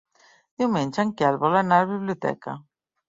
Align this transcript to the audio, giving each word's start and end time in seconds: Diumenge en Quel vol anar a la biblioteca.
Diumenge 0.61 1.05
en 1.05 1.11
Quel 1.19 1.37
vol 1.43 1.59
anar 1.59 1.79
a 1.81 1.85
la 1.85 1.91
biblioteca. 1.95 2.57